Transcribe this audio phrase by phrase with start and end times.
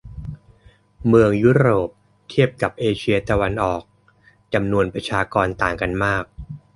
[1.07, 1.89] เมืองยุโรป
[2.29, 3.83] เทียบกับเอเชียตะวันออก
[4.53, 6.23] จำนวนประชากรต่างกันมาก